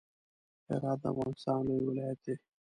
هرات 0.69 0.99
د 1.01 1.05
افغانستان 1.13 1.59
لوی 1.67 1.81
ولایت 1.89 2.19
دی. 2.25 2.35